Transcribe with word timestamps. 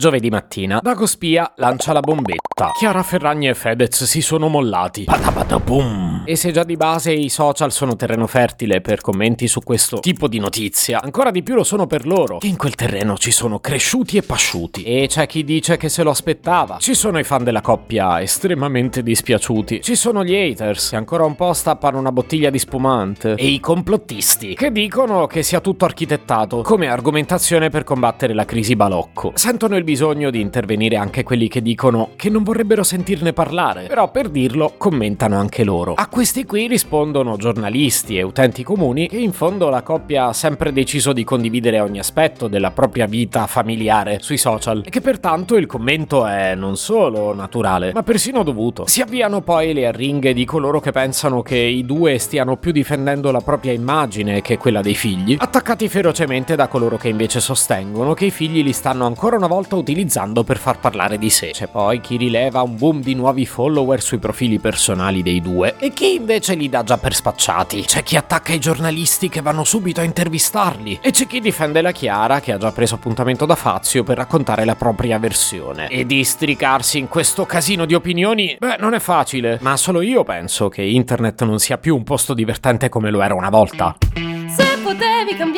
Giovedì 0.00 0.30
mattina, 0.30 0.78
Dago 0.80 1.06
Spia 1.06 1.54
lancia 1.56 1.92
la 1.92 1.98
bombetta. 1.98 2.70
Chiara 2.78 3.02
Ferragni 3.02 3.48
e 3.48 3.54
Fedez 3.54 4.04
si 4.04 4.20
sono 4.20 4.46
mollati. 4.46 5.02
Patapatapum. 5.02 6.22
E 6.24 6.36
se 6.36 6.52
già 6.52 6.62
di 6.62 6.76
base 6.76 7.10
i 7.10 7.28
social 7.28 7.72
sono 7.72 7.96
terreno 7.96 8.28
fertile 8.28 8.80
per 8.80 9.00
commenti 9.00 9.48
su 9.48 9.58
questo 9.60 9.98
tipo 9.98 10.28
di 10.28 10.38
notizia, 10.38 11.02
ancora 11.02 11.32
di 11.32 11.42
più 11.42 11.56
lo 11.56 11.64
sono 11.64 11.88
per 11.88 12.06
loro, 12.06 12.38
che 12.38 12.46
in 12.46 12.56
quel 12.56 12.76
terreno 12.76 13.16
ci 13.16 13.32
sono 13.32 13.58
cresciuti 13.58 14.16
e 14.18 14.22
pasciuti. 14.22 14.84
E 14.84 15.06
c'è 15.08 15.26
chi 15.26 15.42
dice 15.42 15.76
che 15.76 15.88
se 15.88 16.04
lo 16.04 16.10
aspettava. 16.10 16.76
Ci 16.78 16.94
sono 16.94 17.18
i 17.18 17.24
fan 17.24 17.42
della 17.42 17.60
coppia 17.60 18.22
estremamente 18.22 19.02
dispiaciuti. 19.02 19.82
Ci 19.82 19.96
sono 19.96 20.22
gli 20.22 20.36
haters 20.36 20.90
che 20.90 20.96
ancora 20.96 21.24
un 21.24 21.34
po' 21.34 21.52
stappano 21.52 21.98
una 21.98 22.12
bottiglia 22.12 22.50
di 22.50 22.60
spumante. 22.60 23.34
E 23.34 23.46
i 23.48 23.58
complottisti 23.58 24.54
che 24.54 24.70
dicono 24.70 25.26
che 25.26 25.42
sia 25.42 25.58
tutto 25.58 25.86
architettato 25.86 26.62
come 26.62 26.86
argomentazione 26.86 27.68
per 27.68 27.82
combattere 27.82 28.32
la 28.32 28.44
crisi 28.44 28.76
balocco. 28.76 29.32
Sentono 29.34 29.76
il 29.76 29.86
bisogno 29.88 30.28
di 30.28 30.42
intervenire 30.42 30.96
anche 30.96 31.22
quelli 31.22 31.48
che 31.48 31.62
dicono 31.62 32.10
che 32.14 32.28
non 32.28 32.42
vorrebbero 32.42 32.82
sentirne 32.82 33.32
parlare, 33.32 33.86
però 33.86 34.10
per 34.10 34.28
dirlo 34.28 34.74
commentano 34.76 35.38
anche 35.38 35.64
loro. 35.64 35.94
A 35.94 36.08
questi 36.08 36.44
qui 36.44 36.66
rispondono 36.66 37.38
giornalisti 37.38 38.18
e 38.18 38.22
utenti 38.22 38.62
comuni 38.62 39.08
che 39.08 39.16
in 39.16 39.32
fondo 39.32 39.70
la 39.70 39.80
coppia 39.80 40.26
ha 40.26 40.34
sempre 40.34 40.74
deciso 40.74 41.14
di 41.14 41.24
condividere 41.24 41.80
ogni 41.80 42.00
aspetto 42.00 42.48
della 42.48 42.70
propria 42.70 43.06
vita 43.06 43.46
familiare 43.46 44.18
sui 44.20 44.36
social 44.36 44.82
e 44.84 44.90
che 44.90 45.00
pertanto 45.00 45.56
il 45.56 45.64
commento 45.64 46.26
è 46.26 46.54
non 46.54 46.76
solo 46.76 47.32
naturale, 47.32 47.92
ma 47.94 48.02
persino 48.02 48.42
dovuto. 48.42 48.86
Si 48.86 49.00
avviano 49.00 49.40
poi 49.40 49.72
le 49.72 49.86
arringhe 49.86 50.34
di 50.34 50.44
coloro 50.44 50.80
che 50.80 50.92
pensano 50.92 51.40
che 51.40 51.56
i 51.56 51.86
due 51.86 52.18
stiano 52.18 52.58
più 52.58 52.72
difendendo 52.72 53.30
la 53.30 53.40
propria 53.40 53.72
immagine 53.72 54.42
che 54.42 54.58
quella 54.58 54.82
dei 54.82 54.94
figli, 54.94 55.36
attaccati 55.38 55.88
ferocemente 55.88 56.56
da 56.56 56.68
coloro 56.68 56.98
che 56.98 57.08
invece 57.08 57.40
sostengono 57.40 58.12
che 58.12 58.26
i 58.26 58.30
figli 58.30 58.62
li 58.62 58.74
stanno 58.74 59.06
ancora 59.06 59.36
una 59.36 59.46
volta 59.46 59.76
utilizzando 59.78 60.44
per 60.44 60.58
far 60.58 60.78
parlare 60.80 61.18
di 61.18 61.30
sé. 61.30 61.50
C'è 61.50 61.68
poi 61.68 62.00
chi 62.00 62.16
rileva 62.16 62.62
un 62.62 62.76
boom 62.76 63.00
di 63.00 63.14
nuovi 63.14 63.46
follower 63.46 64.02
sui 64.02 64.18
profili 64.18 64.58
personali 64.58 65.22
dei 65.22 65.40
due 65.40 65.76
e 65.78 65.92
chi 65.92 66.14
invece 66.14 66.54
li 66.54 66.68
dà 66.68 66.82
già 66.82 66.98
per 66.98 67.14
spacciati. 67.14 67.82
C'è 67.82 68.02
chi 68.02 68.16
attacca 68.16 68.52
i 68.52 68.58
giornalisti 68.58 69.28
che 69.28 69.40
vanno 69.40 69.64
subito 69.64 70.00
a 70.00 70.04
intervistarli 70.04 71.00
e 71.02 71.10
c'è 71.10 71.26
chi 71.26 71.40
difende 71.40 71.82
la 71.82 71.92
Chiara 71.92 72.40
che 72.40 72.52
ha 72.52 72.58
già 72.58 72.72
preso 72.72 72.96
appuntamento 72.96 73.46
da 73.46 73.54
Fazio 73.54 74.02
per 74.02 74.16
raccontare 74.16 74.64
la 74.64 74.74
propria 74.74 75.18
versione. 75.18 75.88
E 75.88 76.06
districarsi 76.06 76.98
in 76.98 77.08
questo 77.08 77.46
casino 77.46 77.84
di 77.84 77.94
opinioni, 77.94 78.56
beh, 78.58 78.76
non 78.78 78.94
è 78.94 78.98
facile, 78.98 79.58
ma 79.60 79.76
solo 79.76 80.00
io 80.00 80.24
penso 80.24 80.68
che 80.68 80.82
internet 80.82 81.44
non 81.44 81.58
sia 81.58 81.78
più 81.78 81.94
un 81.94 82.04
posto 82.04 82.34
divertente 82.34 82.88
come 82.88 83.10
lo 83.10 83.22
era 83.22 83.34
una 83.34 83.50
volta. 83.50 83.96
Se 84.14 84.78
potevi 84.82 85.36
cambiarmi 85.36 85.57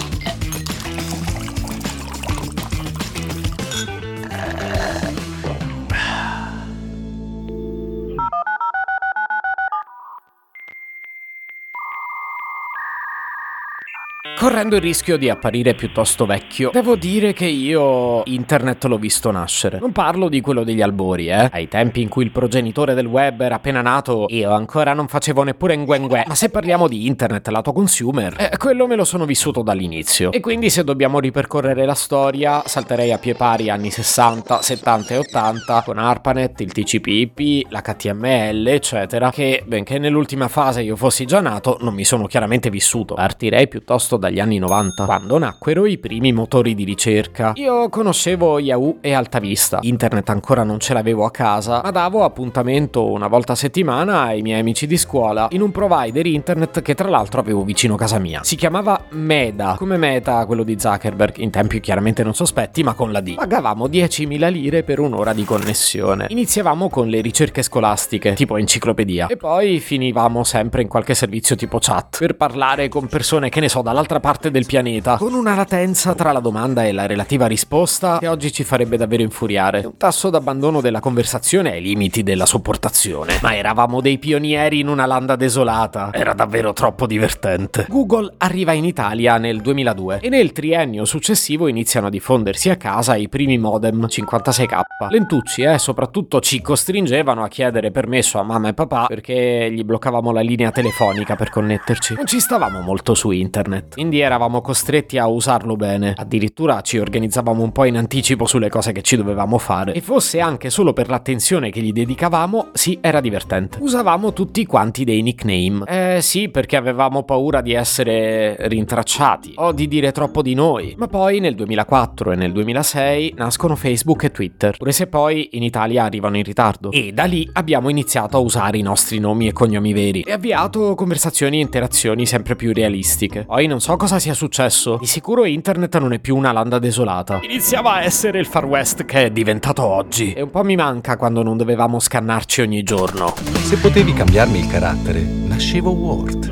Correndo 14.37 14.75
il 14.75 14.83
rischio 14.83 15.17
di 15.17 15.31
apparire 15.31 15.73
piuttosto 15.73 16.27
vecchio, 16.27 16.69
devo 16.71 16.95
dire 16.95 17.33
che 17.33 17.45
io 17.45 18.21
internet 18.25 18.83
l'ho 18.85 18.99
visto 18.99 19.31
nascere. 19.31 19.79
Non 19.79 19.91
parlo 19.91 20.29
di 20.29 20.41
quello 20.41 20.63
degli 20.63 20.81
albori, 20.81 21.29
eh. 21.29 21.49
Ai 21.51 21.67
tempi 21.67 22.01
in 22.01 22.09
cui 22.09 22.23
il 22.23 22.29
progenitore 22.29 22.93
del 22.93 23.07
web 23.07 23.41
era 23.41 23.55
appena 23.55 23.81
nato, 23.81 24.25
io 24.29 24.51
ancora 24.51 24.93
non 24.93 25.07
facevo 25.07 25.41
neppure 25.41 25.75
nguengue. 25.75 26.25
Ma 26.27 26.35
se 26.35 26.49
parliamo 26.49 26.87
di 26.87 27.07
internet 27.07 27.47
lato 27.47 27.73
consumer, 27.73 28.35
eh, 28.37 28.57
quello 28.57 28.85
me 28.85 28.95
lo 28.95 29.05
sono 29.05 29.25
vissuto 29.25 29.63
dall'inizio. 29.63 30.31
E 30.31 30.39
quindi 30.39 30.69
se 30.69 30.83
dobbiamo 30.83 31.19
ripercorrere 31.19 31.83
la 31.85 31.95
storia, 31.95 32.61
salterei 32.63 33.11
a 33.11 33.17
pie 33.17 33.33
pari 33.33 33.71
anni 33.71 33.89
60, 33.89 34.61
70 34.61 35.13
e 35.15 35.17
80 35.17 35.81
con 35.83 35.97
ARPANET, 35.97 36.61
il 36.61 36.71
TCP/IP, 36.71 37.71
l'HTML, 37.71 38.67
eccetera, 38.67 39.31
che 39.31 39.63
benché 39.65 39.97
nell'ultima 39.97 40.47
fase 40.47 40.83
io 40.83 40.95
fossi 40.95 41.25
già 41.25 41.41
nato, 41.41 41.77
non 41.81 41.95
mi 41.95 42.05
sono 42.05 42.27
chiaramente 42.27 42.69
vissuto. 42.69 43.15
Partirei 43.15 43.67
piuttosto 43.67 44.10
da 44.17 44.29
dagli 44.31 44.39
anni 44.39 44.59
90, 44.59 45.03
quando 45.03 45.37
nacquero 45.37 45.85
i 45.85 45.97
primi 45.97 46.31
motori 46.31 46.73
di 46.73 46.85
ricerca. 46.85 47.51
Io 47.55 47.89
conoscevo 47.89 48.59
Yahoo 48.59 48.97
e 49.01 49.13
Altavista. 49.13 49.79
Internet 49.81 50.29
ancora 50.29 50.63
non 50.63 50.79
ce 50.79 50.93
l'avevo 50.93 51.25
a 51.25 51.31
casa, 51.31 51.81
ma 51.83 51.91
davo 51.91 52.23
appuntamento 52.23 53.11
una 53.11 53.27
volta 53.27 53.51
a 53.51 53.55
settimana 53.55 54.21
ai 54.21 54.41
miei 54.41 54.61
amici 54.61 54.87
di 54.87 54.97
scuola 54.97 55.49
in 55.51 55.61
un 55.61 55.71
provider 55.71 56.25
internet 56.25 56.81
che 56.81 56.95
tra 56.95 57.09
l'altro 57.09 57.41
avevo 57.41 57.63
vicino 57.63 57.95
casa 57.95 58.19
mia. 58.19 58.39
Si 58.43 58.55
chiamava 58.55 59.05
Meda, 59.09 59.75
come 59.77 59.97
Meta 59.97 60.45
quello 60.45 60.63
di 60.63 60.79
Zuckerberg, 60.79 61.37
in 61.37 61.49
tempi 61.49 61.81
chiaramente 61.81 62.23
non 62.23 62.33
sospetti, 62.33 62.83
ma 62.83 62.93
con 62.93 63.11
la 63.11 63.19
D. 63.19 63.35
Pagavamo 63.35 63.87
10.000 63.87 64.49
lire 64.49 64.83
per 64.83 64.99
un'ora 64.99 65.33
di 65.33 65.43
connessione. 65.43 66.27
Iniziavamo 66.29 66.89
con 66.89 67.09
le 67.09 67.19
ricerche 67.19 67.61
scolastiche, 67.61 68.33
tipo 68.33 68.55
enciclopedia, 68.55 69.27
e 69.27 69.35
poi 69.35 69.79
finivamo 69.79 70.45
sempre 70.45 70.81
in 70.81 70.87
qualche 70.87 71.15
servizio 71.15 71.57
tipo 71.57 71.79
chat 71.79 72.19
per 72.19 72.35
parlare 72.35 72.87
con 72.87 73.07
persone 73.07 73.49
che 73.49 73.59
ne 73.59 73.67
so 73.67 73.81
dall'altra 74.01 74.19
parte 74.19 74.51
del 74.51 74.65
pianeta, 74.65 75.17
con 75.17 75.33
una 75.33 75.53
latenza 75.53 76.15
tra 76.15 76.31
la 76.31 76.39
domanda 76.39 76.83
e 76.83 76.91
la 76.91 77.05
relativa 77.05 77.45
risposta 77.45 78.17
che 78.17 78.27
oggi 78.27 78.51
ci 78.51 78.63
farebbe 78.63 78.97
davvero 78.97 79.21
infuriare. 79.21 79.83
Un 79.85 79.97
tasso 79.97 80.29
d'abbandono 80.29 80.81
della 80.81 80.99
conversazione 80.99 81.71
ai 81.71 81.81
limiti 81.81 82.23
della 82.23 82.45
sopportazione. 82.45 83.37
Ma 83.41 83.55
eravamo 83.55 84.01
dei 84.01 84.17
pionieri 84.17 84.79
in 84.79 84.87
una 84.87 85.05
landa 85.05 85.35
desolata. 85.35 86.09
Era 86.13 86.33
davvero 86.33 86.73
troppo 86.73 87.05
divertente. 87.05 87.85
Google 87.89 88.33
arriva 88.37 88.71
in 88.73 88.85
Italia 88.85 89.37
nel 89.37 89.61
2002 89.61 90.19
e 90.21 90.29
nel 90.29 90.51
triennio 90.51 91.05
successivo 91.05 91.67
iniziano 91.67 92.07
a 92.07 92.09
diffondersi 92.09 92.69
a 92.69 92.77
casa 92.77 93.15
i 93.15 93.29
primi 93.29 93.57
modem 93.57 94.05
56k. 94.05 94.79
Lentucci, 95.09 95.61
eh, 95.61 95.77
soprattutto 95.77 96.39
ci 96.39 96.61
costringevano 96.61 97.43
a 97.43 97.47
chiedere 97.47 97.91
permesso 97.91 98.39
a 98.39 98.43
mamma 98.43 98.69
e 98.69 98.73
papà 98.73 99.05
perché 99.05 99.69
gli 99.71 99.83
bloccavamo 99.83 100.31
la 100.31 100.41
linea 100.41 100.71
telefonica 100.71 101.35
per 101.35 101.49
connetterci. 101.49 102.15
Non 102.15 102.25
ci 102.25 102.39
stavamo 102.39 102.81
molto 102.81 103.13
su 103.13 103.29
internet. 103.29 103.90
In 103.95 104.09
quindi 104.11 104.25
eravamo 104.25 104.61
costretti 104.61 105.17
a 105.17 105.27
usarlo 105.27 105.75
bene. 105.75 106.13
Addirittura 106.15 106.79
ci 106.81 106.97
organizzavamo 106.97 107.61
un 107.61 107.73
po' 107.73 107.83
in 107.83 107.97
anticipo 107.97 108.45
sulle 108.45 108.69
cose 108.69 108.93
che 108.93 109.01
ci 109.01 109.17
dovevamo 109.17 109.57
fare. 109.57 109.93
E 109.93 109.99
fosse 109.99 110.39
anche 110.39 110.69
solo 110.69 110.93
per 110.93 111.09
l'attenzione 111.09 111.71
che 111.71 111.81
gli 111.81 111.91
dedicavamo, 111.91 112.69
sì, 112.71 112.97
era 113.01 113.19
divertente. 113.19 113.77
Usavamo 113.81 114.31
tutti 114.31 114.65
quanti 114.65 115.03
dei 115.03 115.21
nickname. 115.21 115.83
Eh 115.87 116.21
sì, 116.21 116.47
perché 116.49 116.77
avevamo 116.77 117.23
paura 117.23 117.59
di 117.59 117.73
essere 117.73 118.55
rintracciati 118.67 119.53
o 119.57 119.73
di 119.73 119.89
dire 119.89 120.13
troppo 120.13 120.41
di 120.41 120.53
noi. 120.53 120.95
Ma 120.97 121.07
poi 121.07 121.39
nel 121.39 121.55
2004 121.55 122.31
e 122.31 122.35
nel 122.35 122.53
2006 122.53 123.33
nascono 123.35 123.75
Facebook 123.75 124.23
e 124.23 124.31
Twitter, 124.31 124.77
pure 124.77 124.93
se 124.93 125.07
poi 125.07 125.49
in 125.51 125.63
Italia 125.63 126.05
arrivano 126.05 126.37
in 126.37 126.43
ritardo. 126.43 126.91
E 126.91 127.11
da 127.11 127.25
lì 127.25 127.47
abbiamo 127.53 127.89
iniziato 127.89 128.37
a 128.37 128.39
usare 128.39 128.77
i 128.77 128.81
nostri 128.81 129.19
nomi 129.19 129.47
e 129.47 129.51
cognomi 129.51 129.91
veri 129.91 130.21
e 130.21 130.31
avviato 130.31 130.95
conversazioni 130.95 131.57
e 131.57 131.61
interazioni 131.61 132.25
sempre 132.25 132.55
più 132.55 132.71
realistiche. 132.71 133.43
Poi 133.43 133.67
non 133.67 133.79
so 133.81 133.97
cosa 133.97 134.19
sia 134.19 134.35
successo. 134.35 134.97
Di 134.97 135.07
sicuro 135.07 135.43
internet 135.43 135.97
non 135.97 136.13
è 136.13 136.19
più 136.19 136.35
una 136.35 136.51
landa 136.51 136.77
desolata. 136.77 137.39
Iniziava 137.41 137.93
a 137.93 138.03
essere 138.03 138.37
il 138.37 138.45
Far 138.45 138.65
West 138.65 139.05
che 139.05 139.25
è 139.25 139.31
diventato 139.31 139.83
oggi. 139.83 140.33
E 140.33 140.41
un 140.43 140.51
po' 140.51 140.63
mi 140.63 140.75
manca 140.75 141.17
quando 141.17 141.41
non 141.41 141.57
dovevamo 141.57 141.99
scannarci 141.99 142.61
ogni 142.61 142.83
giorno. 142.83 143.33
Se 143.63 143.77
potevi 143.77 144.13
cambiarmi 144.13 144.59
il 144.59 144.67
carattere, 144.67 145.21
nascevo 145.21 145.89
Word. 145.89 146.51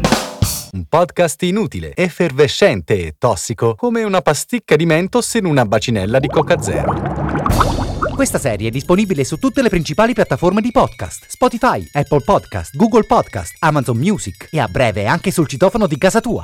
Un 0.72 0.86
podcast 0.90 1.44
inutile, 1.44 1.94
effervescente 1.94 3.06
e 3.06 3.16
tossico, 3.20 3.76
come 3.76 4.04
una 4.04 4.22
pasticca 4.22 4.76
di 4.76 4.88
mentos 4.88 5.32
in 5.36 5.46
una 5.46 5.66
bacinella 5.66 6.18
di 6.18 6.28
Coca 6.28 6.60
Zero. 6.60 7.28
Questa 8.16 8.40
serie 8.40 8.70
è 8.70 8.72
disponibile 8.72 9.24
su 9.24 9.38
tutte 9.38 9.62
le 9.62 9.70
principali 9.70 10.14
piattaforme 10.14 10.62
di 10.62 10.72
podcast: 10.72 11.28
Spotify, 11.28 11.88
Apple 11.92 12.22
Podcast, 12.22 12.76
Google 12.76 13.06
Podcast, 13.06 13.56
Amazon 13.60 13.98
Music 13.98 14.48
e 14.52 14.60
a 14.60 14.68
breve 14.68 15.06
anche 15.06 15.30
sul 15.30 15.48
citofono 15.48 15.86
di 15.86 15.98
casa 15.98 16.22
tua. 16.22 16.44